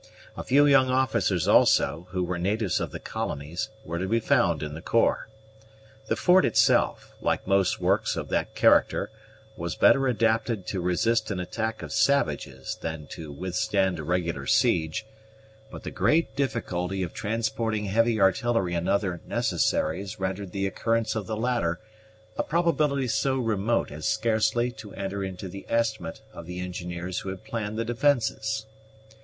[0.35, 4.63] A few young officers also, who were natives of the colonies, were to be found
[4.63, 5.29] in the corps.
[6.07, 9.11] The fort itself, like most works of that character,
[9.55, 15.05] was better adapted to resist an attack of savages than to withstand a regular siege;
[15.69, 21.27] but the great difficulty of transporting heavy artillery and other necessaries rendered the occurrence of
[21.27, 21.79] the latter
[22.37, 27.29] a probability so remote as scarcely to enter into the estimate of the engineers who
[27.29, 28.65] had planned the defences.